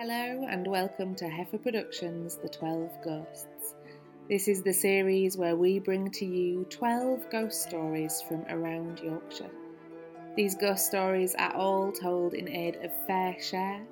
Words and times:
Hello 0.00 0.46
and 0.48 0.64
welcome 0.64 1.16
to 1.16 1.28
Heifer 1.28 1.58
Productions 1.58 2.36
The 2.36 2.48
12 2.48 3.02
Ghosts. 3.02 3.74
This 4.28 4.46
is 4.46 4.62
the 4.62 4.72
series 4.72 5.36
where 5.36 5.56
we 5.56 5.80
bring 5.80 6.08
to 6.12 6.24
you 6.24 6.64
12 6.70 7.28
ghost 7.32 7.62
stories 7.62 8.22
from 8.28 8.44
around 8.48 9.00
Yorkshire. 9.00 9.50
These 10.36 10.54
ghost 10.54 10.86
stories 10.86 11.34
are 11.36 11.52
all 11.52 11.90
told 11.90 12.34
in 12.34 12.48
aid 12.48 12.76
of 12.76 12.92
FareShare, 13.08 13.84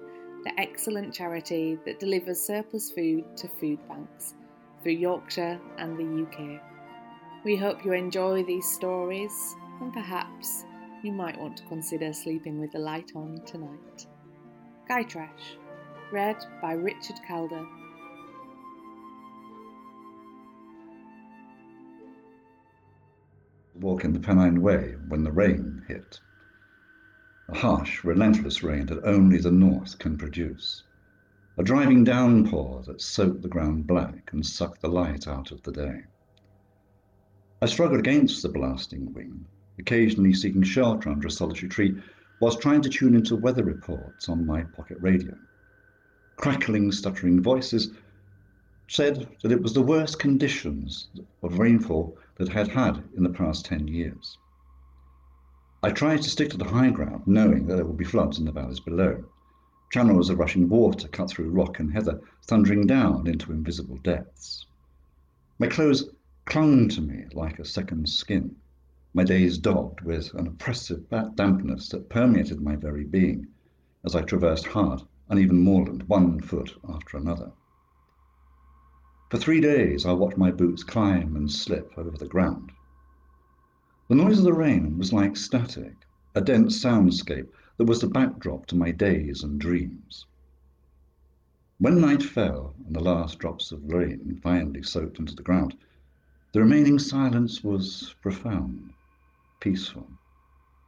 the 0.45 0.53
excellent 0.61 1.13
charity 1.13 1.77
that 1.85 1.99
delivers 1.99 2.41
surplus 2.41 2.93
food 2.93 3.25
to 3.39 3.49
food 3.49 3.81
banks 3.89 4.35
through 4.85 4.93
Yorkshire 4.93 5.59
and 5.79 5.99
the 5.99 6.23
UK. 6.23 6.63
We 7.45 7.57
hope 7.57 7.85
you 7.85 7.95
enjoy 7.95 8.45
these 8.45 8.71
stories 8.71 9.57
and 9.81 9.93
perhaps 9.93 10.67
you 11.03 11.11
might 11.11 11.41
want 11.41 11.57
to 11.57 11.65
consider 11.65 12.13
sleeping 12.13 12.61
with 12.61 12.71
the 12.71 12.79
light 12.79 13.11
on 13.17 13.43
tonight. 13.45 14.07
Gytrash 14.89 15.57
read 16.13 16.37
by 16.63 16.73
Richard 16.73 17.17
Calder. 17.27 17.67
Walking 23.75 24.13
the 24.13 24.21
Pennine 24.21 24.63
Way 24.63 24.95
when 25.09 25.25
the 25.25 25.33
rain 25.33 25.83
hit. 25.89 26.21
A 27.49 27.59
harsh, 27.59 28.05
relentless 28.05 28.63
rain 28.63 28.87
that 28.87 29.05
only 29.05 29.39
the 29.39 29.51
north 29.51 29.99
can 29.99 30.17
produce. 30.17 30.85
A 31.59 31.65
driving 31.65 32.05
downpour 32.05 32.83
that 32.87 33.01
soaked 33.01 33.43
the 33.43 33.49
ground 33.49 33.87
black 33.87 34.33
and 34.33 34.47
sucked 34.47 34.83
the 34.83 34.89
light 34.89 35.27
out 35.27 35.51
of 35.51 35.63
the 35.63 35.73
day. 35.73 36.05
I 37.61 37.67
struggled 37.67 37.99
against 38.01 38.43
the 38.43 38.49
blasting 38.49 39.13
wind, 39.13 39.47
occasionally 39.79 40.35
seeking 40.35 40.63
shelter 40.63 41.11
under 41.11 41.27
a 41.27 41.31
solitary 41.31 41.69
tree 41.69 42.01
whilst 42.41 42.61
trying 42.61 42.83
to 42.83 42.89
tune 42.89 43.15
into 43.15 43.35
weather 43.35 43.65
reports 43.65 44.29
on 44.29 44.47
my 44.47 44.63
pocket 44.63 44.99
radio 45.01 45.35
crackling, 46.37 46.93
stuttering 46.93 47.43
voices 47.43 47.91
said 48.89 49.27
that 49.43 49.51
it 49.51 49.61
was 49.61 49.73
the 49.73 49.83
worst 49.83 50.19
conditions 50.19 51.09
of 51.43 51.59
rainfall 51.59 52.17
that 52.37 52.49
had 52.49 52.69
had 52.69 53.03
in 53.17 53.23
the 53.23 53.31
past 53.31 53.65
10 53.65 53.89
years. 53.89 54.39
I 55.83 55.91
tried 55.91 56.23
to 56.23 56.31
stick 56.31 56.51
to 56.51 56.57
the 56.57 56.65
high 56.65 56.91
ground, 56.91 57.27
knowing 57.27 57.67
that 57.67 57.77
there 57.77 57.85
would 57.85 57.97
be 57.97 58.05
floods 58.05 58.39
in 58.39 58.45
the 58.45 58.53
valleys 58.53 58.81
below. 58.81 59.25
Channels 59.91 60.31
of 60.31 60.39
rushing 60.39 60.69
water 60.69 61.09
cut 61.09 61.31
through 61.31 61.51
rock 61.51 61.79
and 61.81 61.93
heather, 61.93 62.21
thundering 62.45 62.87
down 62.87 63.27
into 63.27 63.53
invisible 63.53 63.97
depths. 63.99 64.67
My 65.59 65.67
clothes 65.67 66.11
clung 66.45 66.89
to 66.91 67.01
me 67.01 67.25
like 67.33 67.59
a 67.59 67.65
second 67.65 68.09
skin, 68.09 68.57
my 69.15 69.25
days 69.25 69.59
dogged 69.59 70.03
with 70.03 70.35
an 70.35 70.47
oppressive 70.47 71.09
dampness 71.35 71.89
that 71.89 72.09
permeated 72.09 72.61
my 72.61 72.77
very 72.77 73.05
being 73.05 73.47
as 74.05 74.15
I 74.15 74.23
traversed 74.23 74.67
hard, 74.67 75.03
uneven 75.29 75.59
moorland, 75.59 76.03
one 76.09 76.41
foot 76.41 76.77
after 76.89 77.17
another. 77.17 77.53
For 79.31 79.39
three 79.39 79.61
days 79.61 80.07
I 80.07 80.13
watched 80.13 80.39
my 80.39 80.51
boots 80.51 80.85
climb 80.85 81.35
and 81.35 81.51
slip 81.51 81.93
over 81.97 82.17
the 82.17 82.29
ground. 82.29 82.71
The 84.09 84.15
noise 84.15 84.39
of 84.39 84.45
the 84.45 84.53
rain 84.53 84.99
was 84.99 85.13
like 85.13 85.37
static, 85.37 85.97
a 86.35 86.41
dense 86.41 86.81
soundscape 86.81 87.49
that 87.77 87.87
was 87.87 88.01
the 88.01 88.07
backdrop 88.07 88.67
to 88.67 88.77
my 88.77 88.93
days 88.93 89.43
and 89.43 89.59
dreams. 89.59 90.27
When 91.79 92.01
night 92.01 92.23
fell 92.23 92.75
and 92.87 92.95
the 92.95 93.01
last 93.01 93.39
drops 93.39 93.73
of 93.73 93.93
rain 93.93 94.39
finally 94.43 94.83
soaked 94.83 95.19
into 95.19 95.35
the 95.35 95.43
ground, 95.43 95.77
the 96.53 96.61
remaining 96.61 96.99
silence 96.99 97.65
was 97.65 98.15
profound, 98.23 98.93
peaceful, 99.61 100.09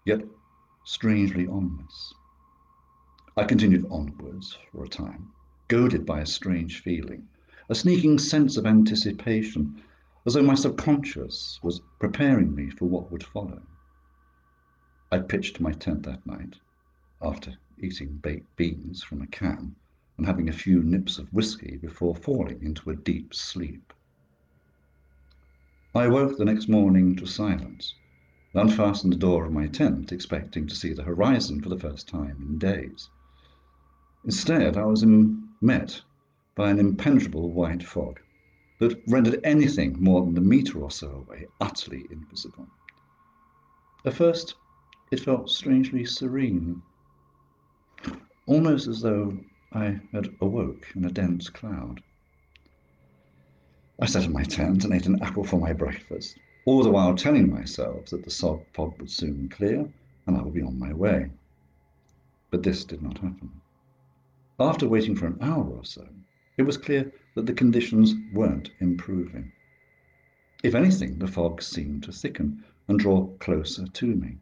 yet 0.06 0.22
strangely 0.84 1.46
ominous. 1.46 2.14
I 3.38 3.44
continued 3.44 3.86
onwards 3.88 4.58
for 4.72 4.82
a 4.82 4.88
time, 4.88 5.30
goaded 5.68 6.04
by 6.04 6.20
a 6.20 6.26
strange 6.26 6.80
feeling, 6.82 7.28
a 7.68 7.74
sneaking 7.76 8.18
sense 8.18 8.56
of 8.56 8.66
anticipation, 8.66 9.80
as 10.26 10.34
though 10.34 10.42
my 10.42 10.56
subconscious 10.56 11.60
was 11.62 11.80
preparing 12.00 12.52
me 12.52 12.68
for 12.70 12.86
what 12.86 13.12
would 13.12 13.22
follow. 13.22 13.62
I 15.12 15.20
pitched 15.20 15.60
my 15.60 15.70
tent 15.70 16.02
that 16.02 16.26
night, 16.26 16.56
after 17.22 17.56
eating 17.80 18.16
baked 18.16 18.56
beans 18.56 19.04
from 19.04 19.22
a 19.22 19.26
can 19.28 19.76
and 20.16 20.26
having 20.26 20.48
a 20.48 20.52
few 20.52 20.82
nips 20.82 21.16
of 21.16 21.32
whisky 21.32 21.76
before 21.76 22.16
falling 22.16 22.60
into 22.60 22.90
a 22.90 22.96
deep 22.96 23.32
sleep. 23.32 23.92
I 25.94 26.06
awoke 26.06 26.38
the 26.38 26.44
next 26.44 26.68
morning 26.68 27.14
to 27.14 27.24
silence 27.24 27.94
and 28.52 28.68
unfastened 28.68 29.12
the 29.12 29.16
door 29.16 29.44
of 29.44 29.52
my 29.52 29.68
tent, 29.68 30.10
expecting 30.10 30.66
to 30.66 30.74
see 30.74 30.92
the 30.92 31.04
horizon 31.04 31.60
for 31.62 31.68
the 31.68 31.78
first 31.78 32.08
time 32.08 32.36
in 32.42 32.58
days. 32.58 33.08
Instead, 34.24 34.76
I 34.76 34.84
was 34.84 35.04
met 35.60 36.02
by 36.56 36.70
an 36.70 36.80
impenetrable 36.80 37.52
white 37.52 37.84
fog 37.84 38.18
that 38.78 39.00
rendered 39.06 39.40
anything 39.44 40.02
more 40.02 40.24
than 40.24 40.36
a 40.36 40.40
metre 40.40 40.80
or 40.80 40.90
so 40.90 41.08
away 41.08 41.46
utterly 41.60 42.06
invisible. 42.10 42.66
At 44.04 44.14
first, 44.14 44.56
it 45.12 45.20
felt 45.20 45.50
strangely 45.50 46.04
serene, 46.04 46.82
almost 48.46 48.88
as 48.88 49.00
though 49.00 49.38
I 49.72 50.00
had 50.12 50.34
awoke 50.40 50.86
in 50.96 51.04
a 51.04 51.10
dense 51.10 51.48
cloud. 51.48 52.02
I 54.00 54.06
sat 54.06 54.24
in 54.24 54.32
my 54.32 54.42
tent 54.42 54.84
and 54.84 54.94
ate 54.94 55.06
an 55.06 55.22
apple 55.22 55.44
for 55.44 55.60
my 55.60 55.72
breakfast, 55.72 56.40
all 56.64 56.82
the 56.82 56.90
while 56.90 57.14
telling 57.14 57.50
myself 57.50 58.06
that 58.06 58.24
the 58.24 58.30
sod 58.30 58.64
fog 58.72 58.98
would 58.98 59.10
soon 59.10 59.48
clear 59.48 59.88
and 60.26 60.36
I 60.36 60.42
would 60.42 60.54
be 60.54 60.62
on 60.62 60.78
my 60.78 60.92
way. 60.92 61.30
But 62.50 62.64
this 62.64 62.84
did 62.84 63.02
not 63.02 63.18
happen. 63.18 63.50
After 64.60 64.88
waiting 64.88 65.14
for 65.14 65.26
an 65.26 65.38
hour 65.40 65.64
or 65.64 65.84
so, 65.84 66.08
it 66.56 66.64
was 66.64 66.76
clear 66.76 67.12
that 67.34 67.46
the 67.46 67.52
conditions 67.52 68.16
weren't 68.32 68.72
improving. 68.80 69.52
If 70.64 70.74
anything, 70.74 71.20
the 71.20 71.28
fog 71.28 71.62
seemed 71.62 72.02
to 72.02 72.12
thicken 72.12 72.64
and 72.88 72.98
draw 72.98 73.28
closer 73.38 73.86
to 73.86 74.06
me. 74.06 74.38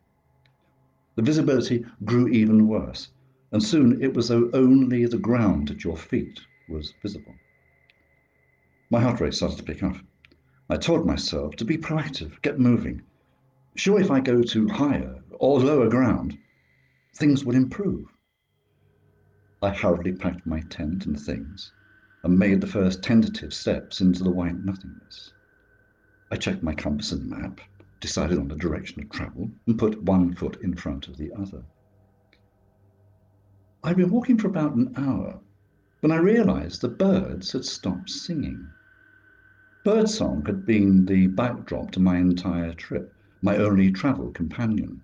The 1.17 1.23
visibility 1.23 1.85
grew 2.05 2.29
even 2.29 2.67
worse, 2.67 3.11
and 3.53 3.63
soon 3.63 4.03
it 4.03 4.15
was 4.15 4.29
though 4.29 4.49
only 4.55 5.05
the 5.05 5.19
ground 5.19 5.71
at 5.71 5.85
your 5.85 5.99
feet 5.99 6.41
was 6.67 6.95
visible. 7.03 7.35
My 8.89 9.01
heart 9.03 9.21
rate 9.21 9.35
started 9.35 9.59
to 9.59 9.65
pick 9.65 9.83
up. 9.83 9.99
I 10.71 10.79
told 10.79 11.07
myself 11.07 11.57
to 11.57 11.65
be 11.67 11.77
proactive, 11.77 12.41
get 12.41 12.59
moving. 12.59 13.03
Sure, 13.75 14.01
if 14.01 14.11
I 14.11 14.21
go 14.21 14.43
to 14.43 14.69
higher 14.69 15.23
or 15.33 15.61
lower 15.61 15.91
ground, 15.91 16.39
things 17.15 17.45
would 17.45 17.55
improve. 17.55 18.16
I 19.63 19.71
hurriedly 19.71 20.13
packed 20.13 20.45
my 20.45 20.61
tent 20.61 21.07
and 21.07 21.19
things 21.19 21.73
and 22.23 22.39
made 22.39 22.61
the 22.61 22.67
first 22.67 23.03
tentative 23.03 23.55
steps 23.55 24.03
into 24.03 24.23
the 24.23 24.31
white 24.31 24.63
nothingness. 24.63 25.33
I 26.31 26.37
checked 26.37 26.63
my 26.63 26.75
compass 26.75 27.11
and 27.11 27.27
map, 27.31 27.63
decided 27.99 28.37
on 28.37 28.49
the 28.49 28.57
direction 28.57 29.03
of 29.03 29.09
travel, 29.09 29.51
and 29.67 29.79
put 29.79 30.03
one 30.03 30.35
foot 30.35 30.61
in 30.61 30.77
front 30.77 31.09
of 31.09 31.17
the 31.17 31.33
other. 31.33 31.63
I'd 33.83 33.97
been 33.97 34.11
walking 34.11 34.37
for 34.37 34.49
about 34.49 34.75
an 34.75 34.93
hour 34.95 35.41
when 36.01 36.13
I 36.13 36.17
realized 36.19 36.83
the 36.83 36.89
birds 36.89 37.53
had 37.53 37.65
stopped 37.65 38.11
singing. 38.11 38.69
Birdsong 39.85 40.45
had 40.45 40.67
been 40.67 41.07
the 41.07 41.29
backdrop 41.29 41.93
to 41.93 42.01
my 42.01 42.19
entire 42.19 42.75
trip, 42.75 43.11
my 43.41 43.57
only 43.57 43.91
travel 43.91 44.33
companion. 44.33 45.01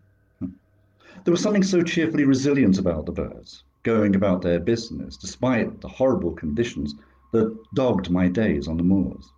There 1.25 1.33
was 1.33 1.41
something 1.41 1.63
so 1.63 1.81
cheerfully 1.83 2.25
resilient 2.25 2.79
about 2.79 3.07
the 3.07 3.13
birds 3.13 3.65
going 3.83 4.15
about 4.15 4.43
their 4.43 4.61
business 4.61 5.17
despite 5.17 5.81
the 5.81 5.89
horrible 5.89 6.33
conditions 6.33 6.95
that 7.33 7.57
dogged 7.75 8.11
my 8.11 8.29
days 8.29 8.69
on 8.69 8.77
the 8.77 8.83
moors. 8.83 9.33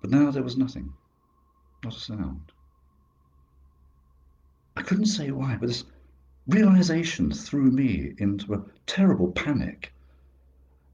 But 0.00 0.10
now 0.10 0.30
there 0.30 0.42
was 0.42 0.56
nothing, 0.56 0.92
not 1.82 1.96
a 1.96 2.00
sound. 2.00 2.52
I 4.76 4.82
couldn't 4.82 5.06
say 5.06 5.30
why, 5.30 5.56
but 5.56 5.68
this 5.68 5.84
realization 6.46 7.30
threw 7.30 7.70
me 7.70 8.14
into 8.18 8.54
a 8.54 8.64
terrible 8.86 9.32
panic. 9.32 9.92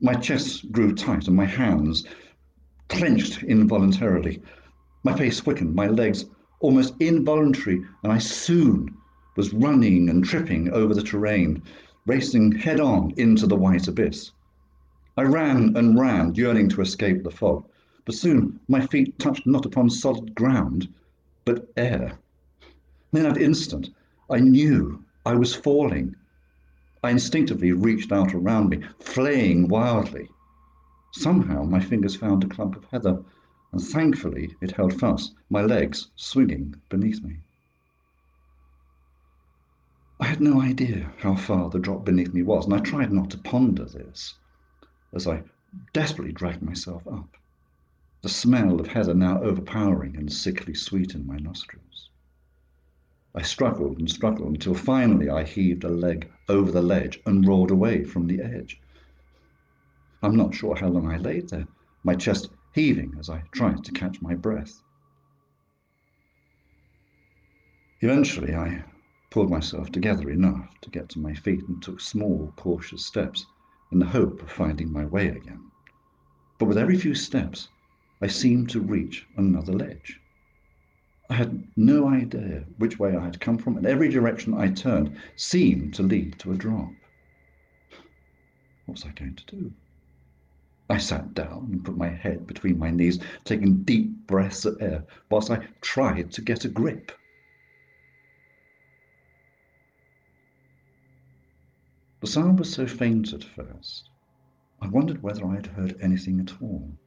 My 0.00 0.14
chest 0.14 0.70
grew 0.72 0.94
tight 0.94 1.26
and 1.26 1.36
my 1.36 1.44
hands 1.44 2.04
clenched 2.88 3.42
involuntarily. 3.42 4.42
My 5.02 5.16
face 5.16 5.40
quickened, 5.40 5.74
my 5.74 5.86
legs 5.86 6.26
almost 6.60 6.94
involuntary, 7.00 7.84
and 8.02 8.12
I 8.12 8.18
soon 8.18 8.94
was 9.36 9.54
running 9.54 10.08
and 10.08 10.24
tripping 10.24 10.70
over 10.70 10.94
the 10.94 11.02
terrain, 11.02 11.62
racing 12.06 12.52
head 12.52 12.80
on 12.80 13.12
into 13.16 13.46
the 13.46 13.56
white 13.56 13.86
abyss. 13.86 14.32
I 15.16 15.22
ran 15.22 15.76
and 15.76 15.98
ran, 15.98 16.34
yearning 16.34 16.68
to 16.70 16.80
escape 16.80 17.22
the 17.22 17.30
fog, 17.30 17.64
but 18.04 18.14
soon 18.14 18.58
my 18.68 18.86
feet 18.86 19.18
touched 19.18 19.46
not 19.46 19.66
upon 19.66 19.90
solid 19.90 20.34
ground, 20.34 20.88
but 21.44 21.70
air. 21.76 22.18
In 23.12 23.22
that 23.22 23.36
instant, 23.36 23.90
I 24.30 24.40
knew 24.40 25.04
I 25.26 25.34
was 25.34 25.54
falling. 25.54 26.16
I 27.02 27.10
instinctively 27.10 27.72
reached 27.72 28.12
out 28.12 28.34
around 28.34 28.68
me, 28.70 28.82
flaying 28.98 29.68
wildly. 29.68 30.28
Somehow 31.12 31.64
my 31.64 31.80
fingers 31.80 32.16
found 32.16 32.44
a 32.44 32.48
clump 32.48 32.76
of 32.76 32.84
heather, 32.84 33.22
and 33.72 33.80
thankfully 33.80 34.56
it 34.60 34.72
held 34.72 34.98
fast, 34.98 35.34
my 35.50 35.62
legs 35.62 36.08
swinging 36.16 36.74
beneath 36.88 37.22
me. 37.22 37.36
I 40.20 40.26
had 40.26 40.42
no 40.42 40.60
idea 40.60 41.14
how 41.16 41.34
far 41.34 41.70
the 41.70 41.78
drop 41.78 42.04
beneath 42.04 42.34
me 42.34 42.42
was, 42.42 42.66
and 42.66 42.74
I 42.74 42.80
tried 42.80 43.10
not 43.10 43.30
to 43.30 43.38
ponder 43.38 43.86
this 43.86 44.34
as 45.14 45.26
I 45.26 45.42
desperately 45.94 46.32
dragged 46.32 46.60
myself 46.60 47.06
up, 47.08 47.38
the 48.20 48.28
smell 48.28 48.78
of 48.80 48.88
heather 48.88 49.14
now 49.14 49.40
overpowering 49.42 50.16
and 50.16 50.30
sickly 50.30 50.74
sweet 50.74 51.14
in 51.14 51.26
my 51.26 51.38
nostrils. 51.38 52.10
I 53.34 53.40
struggled 53.40 53.98
and 53.98 54.10
struggled 54.10 54.50
until 54.50 54.74
finally 54.74 55.30
I 55.30 55.42
heaved 55.44 55.84
a 55.84 55.88
leg 55.88 56.30
over 56.50 56.70
the 56.70 56.82
ledge 56.82 57.18
and 57.24 57.46
roared 57.46 57.70
away 57.70 58.04
from 58.04 58.26
the 58.26 58.42
edge. 58.42 58.78
I'm 60.22 60.36
not 60.36 60.54
sure 60.54 60.76
how 60.76 60.88
long 60.88 61.10
I 61.10 61.16
lay 61.16 61.40
there, 61.40 61.66
my 62.04 62.14
chest 62.14 62.50
heaving 62.74 63.14
as 63.18 63.30
I 63.30 63.44
tried 63.52 63.84
to 63.84 63.92
catch 63.92 64.20
my 64.20 64.34
breath. 64.34 64.82
Eventually, 68.02 68.54
I 68.54 68.84
pulled 69.30 69.50
myself 69.50 69.90
together 69.92 70.30
enough 70.30 70.68
to 70.80 70.90
get 70.90 71.08
to 71.08 71.20
my 71.20 71.32
feet 71.34 71.66
and 71.68 71.80
took 71.82 72.00
small, 72.00 72.52
cautious 72.56 73.06
steps 73.06 73.46
in 73.92 73.98
the 73.98 74.06
hope 74.06 74.42
of 74.42 74.50
finding 74.50 74.92
my 74.92 75.04
way 75.04 75.28
again. 75.28 75.70
But 76.58 76.66
with 76.66 76.78
every 76.78 76.98
few 76.98 77.14
steps, 77.14 77.68
I 78.20 78.26
seemed 78.26 78.68
to 78.70 78.80
reach 78.80 79.26
another 79.36 79.72
ledge. 79.72 80.20
I 81.30 81.34
had 81.34 81.64
no 81.76 82.08
idea 82.08 82.64
which 82.78 82.98
way 82.98 83.16
I 83.16 83.24
had 83.24 83.40
come 83.40 83.56
from, 83.56 83.76
and 83.76 83.86
every 83.86 84.08
direction 84.08 84.52
I 84.52 84.68
turned 84.68 85.16
seemed 85.36 85.94
to 85.94 86.02
lead 86.02 86.38
to 86.40 86.52
a 86.52 86.56
drop. 86.56 86.90
What 88.84 88.94
was 88.94 89.04
I 89.04 89.12
going 89.12 89.36
to 89.36 89.56
do? 89.56 89.72
I 90.90 90.98
sat 90.98 91.34
down 91.34 91.68
and 91.70 91.84
put 91.84 91.96
my 91.96 92.08
head 92.08 92.48
between 92.48 92.78
my 92.78 92.90
knees, 92.90 93.20
taking 93.44 93.84
deep 93.84 94.26
breaths 94.26 94.64
of 94.64 94.82
air 94.82 95.04
whilst 95.30 95.52
I 95.52 95.68
tried 95.80 96.32
to 96.32 96.42
get 96.42 96.64
a 96.64 96.68
grip. 96.68 97.12
The 102.20 102.26
sound 102.26 102.58
was 102.58 102.70
so 102.70 102.86
faint 102.86 103.32
at 103.32 103.42
first, 103.42 104.10
I 104.78 104.88
wondered 104.88 105.22
whether 105.22 105.46
I 105.46 105.54
had 105.54 105.68
heard 105.68 105.96
anything 106.02 106.38
at 106.38 106.60
all. 106.60 106.98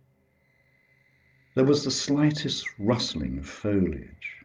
There 1.54 1.66
was 1.66 1.84
the 1.84 1.92
slightest 1.92 2.66
rustling 2.80 3.38
of 3.38 3.46
foliage, 3.48 4.44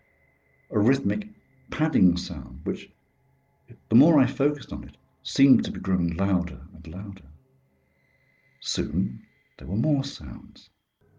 a 0.71 0.79
rhythmic 0.79 1.27
padding 1.71 2.19
sound 2.19 2.61
which, 2.65 2.91
the 3.89 3.95
more 3.95 4.19
I 4.21 4.27
focused 4.27 4.71
on 4.71 4.85
it, 4.85 4.99
seemed 5.23 5.65
to 5.65 5.71
be 5.73 5.81
growing 5.81 6.15
louder 6.19 6.61
and 6.75 6.87
louder. 6.87 7.25
Soon 8.61 9.23
there 9.57 9.69
were 9.69 9.77
more 9.77 10.05
sounds, 10.05 10.69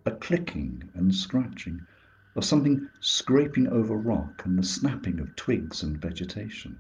a 0.06 0.12
clicking 0.12 0.92
and 0.94 1.16
scratching 1.16 1.88
of 2.36 2.46
something 2.46 2.88
scraping 3.00 3.66
over 3.66 3.98
rock 3.98 4.46
and 4.46 4.60
the 4.60 4.64
snapping 4.64 5.20
of 5.20 5.36
twigs 5.36 5.82
and 5.82 5.98
vegetation. 6.00 6.80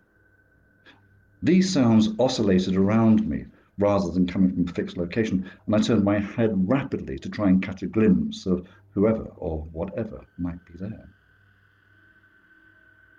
These 1.42 1.72
sounds 1.72 2.10
oscillated 2.20 2.76
around 2.76 3.28
me 3.28 3.46
rather 3.78 4.12
than 4.12 4.28
coming 4.28 4.54
from 4.54 4.68
a 4.68 4.72
fixed 4.74 4.98
location, 4.98 5.50
and 5.66 5.76
I 5.76 5.80
turned 5.80 6.04
my 6.04 6.20
head 6.20 6.52
rapidly 6.68 7.18
to 7.20 7.30
try 7.30 7.50
and 7.50 7.64
catch 7.64 7.82
a 7.82 7.88
glimpse 7.88 8.46
of 8.46 8.68
whoever 8.94 9.24
or 9.38 9.64
whatever 9.72 10.26
might 10.38 10.64
be 10.66 10.74
there. 10.78 11.08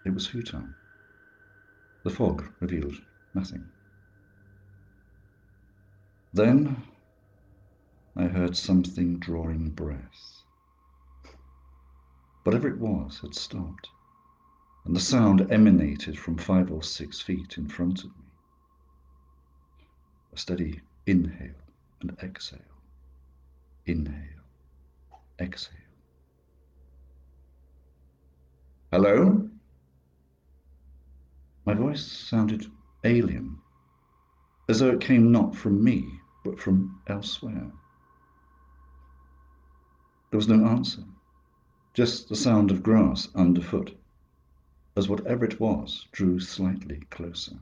It 0.05 0.11
was 0.11 0.29
Hutan. 0.29 0.75
The 2.03 2.11
fog 2.11 2.45
revealed 2.61 2.95
nothing. 3.35 3.65
Then 6.33 6.77
I 8.17 8.25
heard 8.25 8.57
something 8.57 9.19
drawing 9.19 9.71
breath. 9.71 10.43
Whatever 12.45 12.69
it 12.69 12.79
was 12.79 13.21
had 13.21 13.35
stopped, 13.35 13.89
and 14.85 14.97
the 14.97 15.01
sound 15.01 15.51
emanated 15.53 16.19
from 16.19 16.37
five 16.37 16.71
or 16.71 16.83
six 16.83 17.21
feet 17.21 17.59
in 17.59 17.69
front 17.69 18.01
of 18.01 18.07
me. 18.07 18.25
A 20.33 20.37
steady 20.37 20.81
inhale 21.07 21.55
and 22.01 22.17
exhale, 22.23 22.61
inhale, 23.87 24.45
exhale. 25.39 25.77
Hello? 28.93 29.49
My 31.67 31.75
voice 31.75 32.05
sounded 32.05 32.67
alien, 33.05 33.59
as 34.69 34.81
though 34.81 34.91
it 34.91 35.01
came 35.01 35.31
not 35.31 35.55
from 35.55 35.83
me, 35.85 36.09
but 36.45 36.59
from 36.59 37.01
elsewhere. 37.07 37.71
There 40.31 40.39
was 40.39 40.49
no 40.49 40.65
answer, 40.67 41.05
just 41.93 42.29
the 42.29 42.37
sound 42.37 42.71
of 42.71 42.83
grass 42.83 43.29
underfoot, 43.35 44.00
as 44.97 45.09
whatever 45.09 45.45
it 45.45 45.61
was 45.61 46.07
drew 46.13 46.41
slightly 46.41 47.01
closer. 47.11 47.57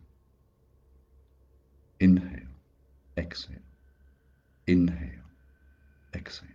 Inhale, 2.01 2.55
exhale, 3.17 3.57
inhale, 4.67 5.25
exhale. 6.15 6.49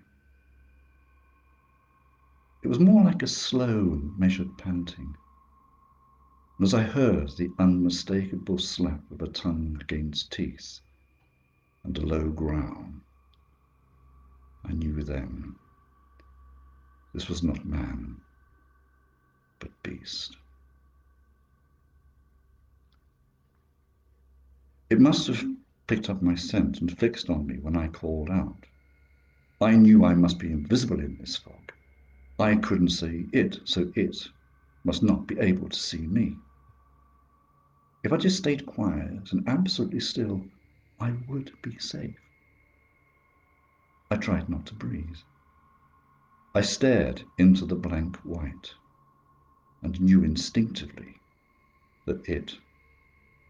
It 2.64 2.68
was 2.70 2.80
more 2.80 3.04
like 3.04 3.22
a 3.22 3.28
slow, 3.28 4.02
measured 4.18 4.58
panting. 4.58 5.16
And 6.58 6.66
as 6.66 6.74
I 6.74 6.84
heard 6.84 7.30
the 7.36 7.52
unmistakable 7.60 8.58
slap 8.58 9.02
of 9.12 9.22
a 9.22 9.28
tongue 9.28 9.78
against 9.82 10.32
teeth 10.32 10.80
and 11.84 11.98
a 11.98 12.06
low 12.06 12.30
growl, 12.30 12.86
I 14.64 14.72
knew 14.72 15.04
then 15.04 15.56
this 17.14 17.28
was 17.28 17.44
not 17.44 17.66
man, 17.66 18.16
but 19.60 19.72
beast. 19.84 20.38
It 24.94 25.02
must 25.02 25.26
have 25.26 25.44
picked 25.88 26.08
up 26.08 26.22
my 26.22 26.36
scent 26.36 26.80
and 26.80 27.00
fixed 27.00 27.28
on 27.28 27.48
me 27.48 27.58
when 27.58 27.76
I 27.76 27.88
called 27.88 28.30
out. 28.30 28.68
I 29.60 29.76
knew 29.76 30.06
I 30.06 30.14
must 30.14 30.38
be 30.38 30.52
invisible 30.52 31.00
in 31.00 31.18
this 31.18 31.36
fog. 31.36 31.72
I 32.38 32.58
couldn't 32.58 32.90
see 32.90 33.28
it, 33.34 33.58
so 33.66 33.92
it 33.96 34.30
must 34.84 35.02
not 35.02 35.26
be 35.26 35.40
able 35.40 35.68
to 35.70 35.80
see 35.80 36.06
me. 36.06 36.38
If 38.04 38.14
I 38.14 38.18
just 38.18 38.38
stayed 38.38 38.68
quiet 38.68 39.32
and 39.32 39.50
absolutely 39.50 40.00
still, 40.00 40.46
I 41.00 41.14
would 41.28 41.52
be 41.64 41.76
safe. 41.80 42.20
I 44.12 44.18
tried 44.18 44.48
not 44.48 44.68
to 44.68 44.76
breathe. 44.76 45.18
I 46.54 46.62
stared 46.62 47.24
into 47.40 47.66
the 47.66 47.76
blank 47.76 48.18
white 48.18 48.76
and 49.82 50.00
knew 50.00 50.24
instinctively 50.24 51.20
that 52.06 52.30
it 52.30 52.60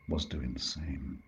was 0.08 0.24
doing 0.26 0.54
the 0.54 0.60
same. 0.62 1.22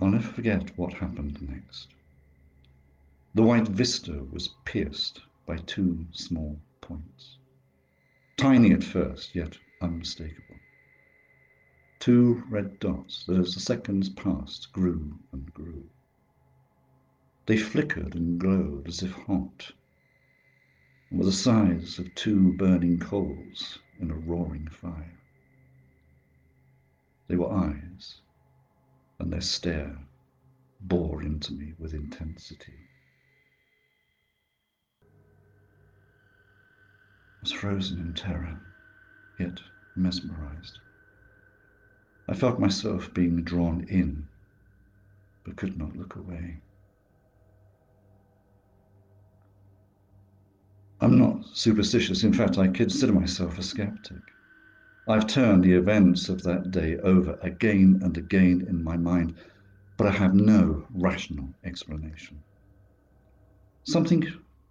I'll 0.00 0.08
never 0.08 0.32
forget 0.32 0.78
what 0.78 0.94
happened 0.94 1.46
next. 1.46 1.88
The 3.34 3.42
white 3.42 3.68
vista 3.68 4.24
was 4.32 4.54
pierced 4.64 5.20
by 5.44 5.58
two 5.58 6.06
small 6.12 6.58
points. 6.80 7.36
Tiny 8.38 8.72
at 8.72 8.82
first, 8.82 9.34
yet 9.34 9.58
unmistakable. 9.82 10.56
Two 11.98 12.42
red 12.48 12.78
dots 12.78 13.26
that 13.26 13.38
as 13.38 13.52
the 13.52 13.60
seconds 13.60 14.08
passed 14.08 14.72
grew 14.72 15.18
and 15.32 15.52
grew. 15.52 15.84
They 17.44 17.58
flickered 17.58 18.14
and 18.14 18.40
glowed 18.40 18.88
as 18.88 19.02
if 19.02 19.12
hot, 19.12 19.70
and 21.10 21.18
were 21.18 21.26
the 21.26 21.32
size 21.32 21.98
of 21.98 22.14
two 22.14 22.54
burning 22.54 22.98
coals 22.98 23.80
in 23.98 24.10
a 24.10 24.16
roaring 24.16 24.68
fire. 24.68 25.18
They 27.28 27.36
were 27.36 27.52
eyes, 27.52 28.22
and 29.20 29.32
their 29.32 29.40
stare 29.40 29.96
bore 30.80 31.22
into 31.22 31.52
me 31.52 31.74
with 31.78 31.92
intensity. 31.92 32.88
I 35.02 35.06
was 37.42 37.52
frozen 37.52 38.00
in 38.00 38.14
terror, 38.14 38.58
yet 39.38 39.60
mesmerized. 39.94 40.78
I 42.28 42.34
felt 42.34 42.58
myself 42.58 43.12
being 43.12 43.42
drawn 43.42 43.84
in, 43.88 44.26
but 45.44 45.56
could 45.56 45.78
not 45.78 45.96
look 45.96 46.16
away. 46.16 46.60
I'm 51.02 51.18
not 51.18 51.44
superstitious. 51.54 52.24
In 52.24 52.32
fact, 52.32 52.58
I 52.58 52.68
consider 52.68 53.12
myself 53.12 53.58
a 53.58 53.62
skeptic. 53.62 54.29
I've 55.08 55.26
turned 55.26 55.64
the 55.64 55.72
events 55.72 56.28
of 56.28 56.42
that 56.42 56.70
day 56.70 56.98
over 56.98 57.38
again 57.42 58.00
and 58.02 58.16
again 58.16 58.66
in 58.68 58.84
my 58.84 58.96
mind, 58.96 59.34
but 59.96 60.06
I 60.06 60.10
have 60.10 60.34
no 60.34 60.86
rational 60.90 61.54
explanation. 61.64 62.42
Something 63.84 64.26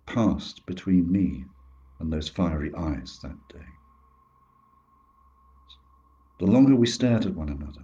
passed 0.06 0.66
between 0.66 1.12
me 1.12 1.46
and 2.00 2.14
those 2.14 2.30
fiery 2.30 2.74
eyes 2.76 3.20
that 3.24 3.38
day. 3.50 3.66
The 6.40 6.46
longer 6.46 6.76
we 6.76 6.88
stared 6.88 7.26
at 7.26 7.36
one 7.36 7.50
another, 7.50 7.84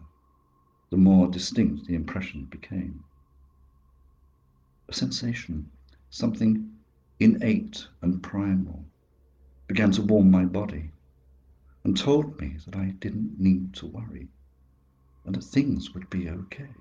the 0.92 0.98
more 0.98 1.28
distinct 1.28 1.86
the 1.86 1.96
impression 1.96 2.46
became. 2.46 3.04
A 4.88 4.94
sensation, 4.94 5.70
something 6.10 6.72
innate 7.20 7.88
and 8.02 8.22
primal, 8.22 8.86
began 9.68 9.92
to 9.92 10.04
warm 10.04 10.30
my 10.32 10.46
body 10.46 10.92
and 11.86 11.96
told 11.96 12.42
me 12.42 12.58
that 12.66 12.76
I 12.76 12.96
didn't 13.00 13.40
need 13.40 13.76
to 13.76 13.86
worry 13.86 14.28
and 15.24 15.36
that 15.36 15.44
things 15.44 15.94
would 15.94 16.10
be 16.10 16.28
okay. 16.28 16.74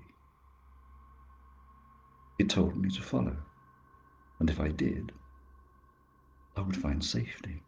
It 2.39 2.49
told 2.49 2.75
me 2.75 2.89
to 2.89 3.01
follow, 3.03 3.37
and 4.39 4.49
if 4.49 4.59
I 4.59 4.69
did, 4.69 5.11
I 6.57 6.61
would 6.61 6.75
find 6.75 7.03
safety. 7.03 7.61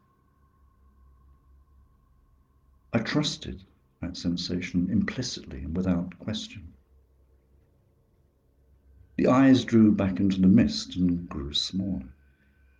I 2.92 2.98
trusted 2.98 3.62
that 4.02 4.16
sensation 4.16 4.88
implicitly 4.90 5.58
and 5.62 5.76
without 5.76 6.18
question. 6.18 6.72
The 9.16 9.28
eyes 9.28 9.64
drew 9.64 9.92
back 9.92 10.18
into 10.18 10.40
the 10.40 10.48
mist 10.48 10.96
and 10.96 11.28
grew 11.28 11.54
smaller. 11.54 12.08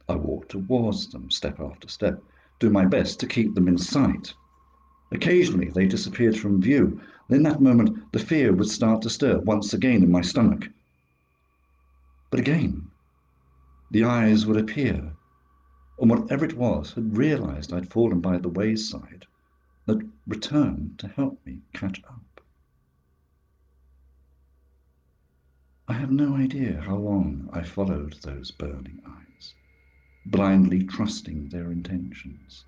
I 0.08 0.16
walked 0.16 0.50
towards 0.50 1.08
them, 1.08 1.30
step 1.30 1.60
after 1.60 1.88
step, 1.88 2.22
doing 2.58 2.72
my 2.72 2.86
best 2.86 3.20
to 3.20 3.26
keep 3.28 3.54
them 3.54 3.68
in 3.68 3.78
sight. 3.78 4.34
Occasionally 5.10 5.70
they 5.70 5.86
disappeared 5.86 6.36
from 6.36 6.60
view, 6.60 7.00
and 7.28 7.36
in 7.36 7.42
that 7.44 7.62
moment 7.62 8.12
the 8.12 8.18
fear 8.18 8.52
would 8.52 8.68
start 8.68 9.02
to 9.02 9.10
stir 9.10 9.38
once 9.38 9.72
again 9.72 10.02
in 10.02 10.10
my 10.10 10.20
stomach. 10.20 10.68
But 12.30 12.40
again, 12.40 12.90
the 13.90 14.04
eyes 14.04 14.44
would 14.44 14.58
appear, 14.58 15.12
and 15.98 16.10
whatever 16.10 16.44
it 16.44 16.56
was 16.56 16.92
had 16.92 17.16
realized 17.16 17.72
I'd 17.72 17.90
fallen 17.90 18.20
by 18.20 18.36
the 18.38 18.50
wayside, 18.50 19.26
had 19.86 20.10
returned 20.26 20.98
to 20.98 21.08
help 21.08 21.44
me 21.46 21.62
catch 21.72 22.02
up. 22.04 22.42
I 25.88 25.94
have 25.94 26.10
no 26.10 26.36
idea 26.36 26.82
how 26.82 26.96
long 26.96 27.48
I 27.50 27.62
followed 27.62 28.16
those 28.22 28.50
burning 28.50 29.00
eyes, 29.06 29.54
blindly 30.26 30.84
trusting 30.84 31.48
their 31.48 31.72
intentions. 31.72 32.66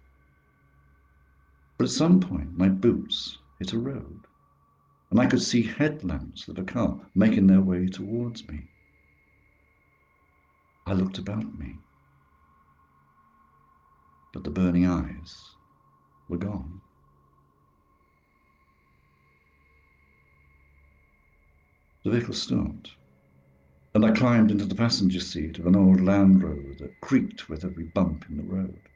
But 1.81 1.87
at 1.87 1.93
some 1.93 2.21
point, 2.21 2.59
my 2.59 2.69
boots 2.69 3.39
hit 3.59 3.73
a 3.73 3.79
road, 3.79 4.27
and 5.11 5.19
I 5.19 5.25
could 5.25 5.41
see 5.41 5.63
headlamps 5.63 6.47
of 6.47 6.59
a 6.59 6.63
car 6.63 7.01
making 7.15 7.47
their 7.47 7.63
way 7.63 7.87
towards 7.87 8.47
me. 8.47 8.65
I 10.87 10.93
looked 10.93 11.17
about 11.17 11.59
me, 11.59 11.79
but 14.35 14.45
the 14.45 14.51
burning 14.51 14.85
eyes 14.85 15.35
were 16.29 16.37
gone. 16.37 16.83
The 22.05 22.11
vehicle 22.11 22.35
stopped, 22.35 22.91
and 23.95 24.05
I 24.05 24.11
climbed 24.11 24.51
into 24.51 24.67
the 24.67 24.75
passenger 24.75 25.21
seat 25.21 25.59
of 25.59 25.67
an 25.67 25.77
old 25.77 26.03
Land 26.03 26.43
Rover 26.43 26.75
that 26.81 27.01
creaked 27.01 27.49
with 27.49 27.65
every 27.65 27.85
bump 27.85 28.27
in 28.29 28.37
the 28.37 28.43
road. 28.43 28.90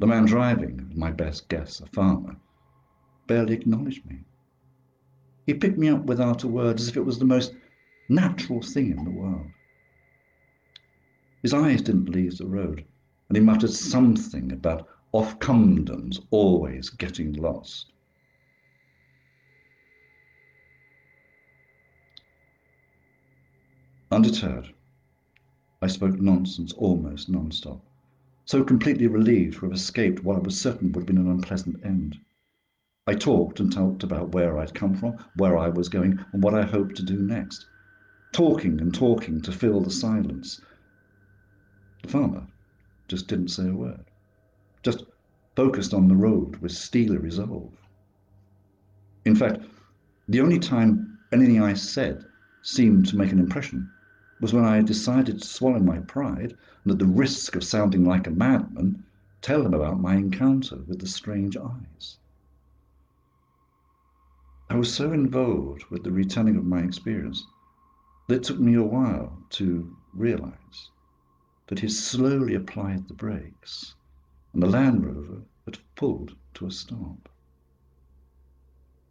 The 0.00 0.06
man 0.06 0.24
driving, 0.24 0.90
my 0.96 1.12
best 1.12 1.50
guess, 1.50 1.80
a 1.80 1.86
farmer, 1.86 2.36
barely 3.26 3.52
acknowledged 3.52 4.06
me. 4.06 4.20
He 5.44 5.52
picked 5.52 5.76
me 5.76 5.90
up 5.90 6.06
without 6.06 6.42
a 6.42 6.48
word 6.48 6.80
as 6.80 6.88
if 6.88 6.96
it 6.96 7.04
was 7.04 7.18
the 7.18 7.26
most 7.26 7.54
natural 8.08 8.62
thing 8.62 8.92
in 8.92 9.04
the 9.04 9.10
world. 9.10 9.50
His 11.42 11.52
eyes 11.52 11.82
didn't 11.82 12.08
leave 12.08 12.38
the 12.38 12.46
road, 12.46 12.86
and 13.28 13.36
he 13.36 13.42
muttered 13.42 13.72
something 13.72 14.52
about 14.52 14.88
offcumdens 15.12 16.18
always 16.30 16.88
getting 16.88 17.34
lost. 17.34 17.92
Undeterred, 24.10 24.72
I 25.82 25.88
spoke 25.88 26.18
nonsense 26.18 26.72
almost 26.72 27.28
non-stop, 27.28 27.84
so 28.50 28.64
completely 28.64 29.06
relieved 29.06 29.54
to 29.54 29.60
have 29.60 29.72
escaped 29.72 30.24
what 30.24 30.34
I 30.34 30.40
was 30.40 30.60
certain 30.60 30.90
would 30.90 31.02
have 31.02 31.06
been 31.06 31.18
an 31.18 31.30
unpleasant 31.30 31.86
end. 31.86 32.18
I 33.06 33.14
talked 33.14 33.60
and 33.60 33.72
talked 33.72 34.02
about 34.02 34.32
where 34.32 34.58
I'd 34.58 34.74
come 34.74 34.96
from, 34.96 35.24
where 35.36 35.56
I 35.56 35.68
was 35.68 35.88
going, 35.88 36.18
and 36.32 36.42
what 36.42 36.54
I 36.54 36.62
hoped 36.62 36.96
to 36.96 37.04
do 37.04 37.22
next. 37.22 37.66
Talking 38.32 38.80
and 38.80 38.92
talking 38.92 39.40
to 39.42 39.52
fill 39.52 39.80
the 39.80 39.92
silence, 39.92 40.60
the 42.02 42.08
farmer 42.08 42.44
just 43.06 43.28
didn't 43.28 43.52
say 43.52 43.68
a 43.68 43.72
word, 43.72 44.06
just 44.82 45.04
focused 45.54 45.94
on 45.94 46.08
the 46.08 46.16
road 46.16 46.56
with 46.56 46.72
steely 46.72 47.18
resolve. 47.18 47.72
In 49.26 49.36
fact, 49.36 49.64
the 50.28 50.40
only 50.40 50.58
time 50.58 51.20
anything 51.30 51.62
I 51.62 51.74
said 51.74 52.24
seemed 52.62 53.06
to 53.10 53.16
make 53.16 53.30
an 53.30 53.38
impression 53.38 53.88
was 54.40 54.54
when 54.54 54.64
I 54.64 54.80
decided 54.80 55.40
to 55.40 55.46
swallow 55.46 55.80
my 55.80 55.98
pride 55.98 56.56
and 56.84 56.92
at 56.92 56.98
the 56.98 57.06
risk 57.06 57.56
of 57.56 57.64
sounding 57.64 58.04
like 58.04 58.26
a 58.26 58.30
madman, 58.30 59.04
tell 59.42 59.64
him 59.64 59.74
about 59.74 60.00
my 60.00 60.14
encounter 60.16 60.76
with 60.86 60.98
the 60.98 61.06
strange 61.06 61.56
eyes. 61.56 62.16
I 64.70 64.76
was 64.76 64.92
so 64.92 65.12
involved 65.12 65.84
with 65.90 66.04
the 66.04 66.12
retelling 66.12 66.56
of 66.56 66.64
my 66.64 66.80
experience 66.80 67.46
that 68.28 68.36
it 68.36 68.44
took 68.44 68.60
me 68.60 68.74
a 68.74 68.82
while 68.82 69.42
to 69.50 69.94
realize 70.14 70.90
that 71.66 71.80
he 71.80 71.88
slowly 71.88 72.54
applied 72.54 73.08
the 73.08 73.14
brakes, 73.14 73.94
and 74.52 74.62
the 74.62 74.68
Land 74.68 75.04
Rover 75.04 75.42
had 75.66 75.78
pulled 75.96 76.36
to 76.54 76.66
a 76.66 76.70
stop. 76.70 77.28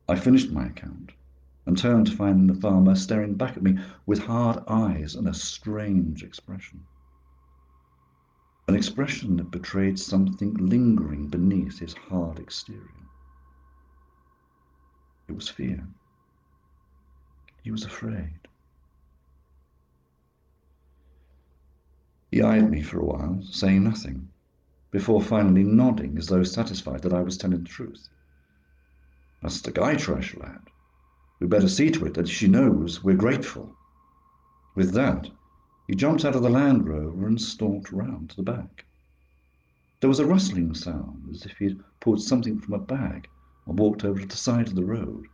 I 0.08 0.16
finished 0.16 0.52
my 0.52 0.66
account 0.66 1.12
and 1.70 1.78
turned 1.78 2.08
to 2.08 2.16
find 2.16 2.50
the 2.50 2.60
farmer 2.60 2.96
staring 2.96 3.36
back 3.36 3.56
at 3.56 3.62
me 3.62 3.78
with 4.08 4.18
hard 4.18 4.58
eyes 4.68 5.14
and 5.14 5.28
a 5.28 5.34
strange 5.36 6.24
expression. 6.24 6.84
An 8.68 8.76
expression 8.76 9.38
that 9.38 9.52
betrayed 9.52 10.00
something 10.00 10.56
lingering 10.56 11.28
beneath 11.28 11.78
his 11.78 11.94
hard 11.94 12.40
exterior. 12.40 12.82
It 15.28 15.36
was 15.36 15.48
fear. 15.48 15.88
He 17.62 17.70
was 17.70 17.86
afraid. 17.86 18.48
He 22.32 22.42
eyed 22.42 22.68
me 22.72 22.82
for 22.82 23.00
a 23.00 23.06
while, 23.06 23.44
saying 23.44 23.84
nothing, 23.84 24.30
before 24.90 25.22
finally 25.22 25.66
nodding 25.66 26.18
as 26.18 26.26
though 26.26 26.42
satisfied 26.42 27.04
that 27.04 27.14
I 27.14 27.22
was 27.22 27.38
telling 27.38 27.62
the 27.62 27.70
truth. 27.70 28.10
That's 29.44 29.62
the 29.62 29.72
Gytrash 29.72 30.36
lad. 30.36 30.62
We 31.40 31.48
better 31.48 31.70
see 31.70 31.90
to 31.92 32.06
it 32.06 32.16
that 32.16 32.28
she 32.28 32.50
knows 32.50 33.02
we're 33.02 33.16
grateful. 33.16 33.74
With 34.76 34.92
that, 34.94 35.30
he 35.88 35.96
jumped 35.96 36.26
out 36.26 36.36
of 36.36 36.44
the 36.44 36.50
Land 36.50 36.86
Rover 36.86 37.28
and 37.28 37.40
stalked 37.40 37.94
round 37.94 38.32
to 38.32 38.36
the 38.36 38.44
back. 38.44 38.86
There 40.02 40.10
was 40.10 40.20
a 40.20 40.26
rustling 40.26 40.74
sound, 40.74 41.30
as 41.32 41.46
if 41.46 41.58
he 41.58 41.66
had 41.66 41.84
pulled 42.02 42.22
something 42.22 42.60
from 42.60 42.74
a 42.74 42.80
bag 42.80 43.30
and 43.66 43.80
walked 43.80 44.04
over 44.04 44.20
to 44.20 44.28
the 44.28 44.36
side 44.36 44.68
of 44.68 44.76
the 44.76 44.84
road. 44.84 45.28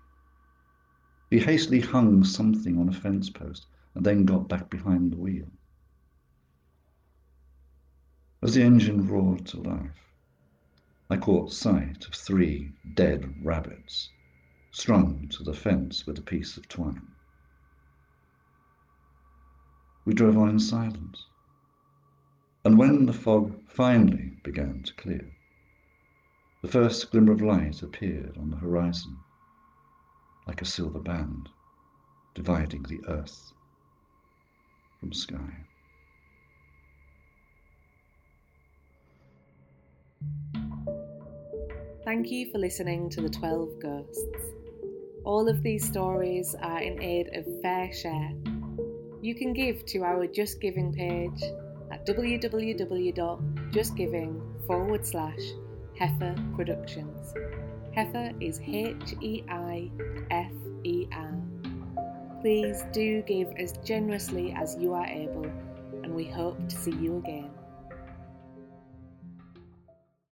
He 1.32 1.40
hastily 1.40 1.82
hung 1.82 2.24
something 2.24 2.78
on 2.78 2.90
a 2.90 2.94
fence 2.94 3.32
post 3.32 3.66
and 3.96 4.06
then 4.06 4.26
got 4.26 4.48
back 4.48 4.70
behind 4.70 5.12
the 5.12 5.18
wheel. 5.18 5.52
As 8.44 8.54
the 8.54 8.62
engine 8.62 9.08
roared 9.08 9.48
to 9.48 9.60
life, 9.60 10.14
I 11.10 11.18
caught 11.18 11.52
sight 11.52 12.06
of 12.06 12.14
three 12.14 12.74
dead 12.94 13.44
rabbits 13.44 14.10
strung 14.76 15.26
to 15.30 15.42
the 15.42 15.54
fence 15.54 16.06
with 16.06 16.20
a 16.20 16.22
piece 16.22 16.58
of 16.58 16.68
twine. 16.68 17.08
We 20.04 20.14
drove 20.14 20.38
on 20.38 20.50
in 20.50 20.60
silence, 20.60 21.28
and 22.66 22.78
when 22.78 23.06
the 23.06 23.14
fog 23.14 23.58
finally 23.70 24.34
began 24.44 24.84
to 24.84 24.94
clear, 24.96 25.32
the 26.62 26.68
first 26.68 27.10
glimmer 27.10 27.32
of 27.32 27.42
light 27.42 27.84
appeared 27.84 28.38
on 28.38 28.50
the 28.50 28.58
horizon, 28.58 29.16
like 30.46 30.62
a 30.62 30.66
silver 30.66 31.00
band 31.00 31.48
dividing 32.34 32.84
the 32.84 33.00
earth 33.08 33.54
from 35.00 35.14
sky. 35.14 35.54
Thank 42.04 42.30
you 42.30 42.52
for 42.52 42.58
listening 42.58 43.10
to 43.12 43.22
The 43.22 43.30
Twelve 43.30 43.80
Ghosts. 43.82 44.65
All 45.26 45.50
of 45.50 45.62
these 45.64 45.84
stories 45.84 46.54
are 46.62 46.80
in 46.80 47.02
aid 47.02 47.32
of 47.34 47.46
FareShare. 47.64 48.38
You 49.24 49.34
can 49.34 49.54
give 49.54 49.84
to 49.88 50.04
our 50.04 50.28
JustGiving 50.28 50.96
page 50.96 51.42
at 51.92 52.06
www.justgiving 52.06 54.42
forward 54.68 55.04
slash 55.04 55.40
Heifer 55.98 56.36
Productions. 56.56 57.34
Heifer 57.96 58.34
is 58.40 58.62
H 58.68 59.16
E 59.22 59.44
I 59.50 59.90
F 60.30 60.52
E 60.84 61.08
R. 61.12 61.34
Please 62.42 62.84
do 62.94 63.24
give 63.24 63.52
as 63.58 63.74
generously 63.84 64.54
as 64.56 64.78
you 64.80 64.94
are 64.94 65.08
able, 65.08 65.48
and 66.04 66.14
we 66.14 66.26
hope 66.26 66.60
to 66.70 66.76
see 66.76 66.94
you 66.98 67.18
again. 67.18 67.45